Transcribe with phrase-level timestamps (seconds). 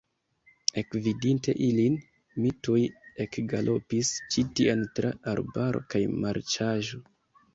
[0.81, 1.97] Ekvidinte ilin,
[2.45, 2.79] mi tuj
[3.27, 7.03] ekgalopis ĉi tien tra arbaro kaj marĉaĵo.